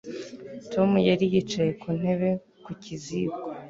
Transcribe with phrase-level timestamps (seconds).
[0.71, 2.29] Tom yari yicaye ku ntebe
[2.63, 2.71] ku
[3.03, 3.39] ziko